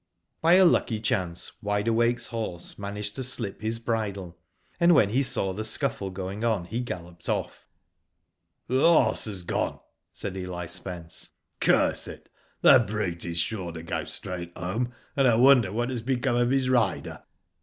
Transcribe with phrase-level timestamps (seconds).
[0.41, 4.35] By a lucky chance Wide Awake's horse managed to slip his bridle,
[4.79, 7.67] and when he saw the scuffle going on he galloped off."
[8.67, 9.79] The horse has gone,"
[10.11, 11.29] said Eli Spence.
[11.59, 12.29] Curse it,
[12.61, 16.49] the brute is sure to go straight home, and they^l wonder what has become of
[16.49, 17.21] his rider."